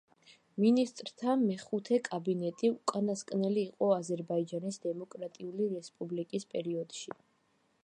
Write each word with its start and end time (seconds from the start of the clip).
მინისტრთა 0.61 1.35
მეხუთე 1.41 1.99
კაბინეტი 2.07 2.71
უკანასკნელი 2.77 3.63
იყო 3.67 3.91
აზერბაიჯანის 3.99 4.81
დემოკრატიული 4.89 5.71
რესპუბლიკის 5.77 6.51
პერიოდში. 6.57 7.17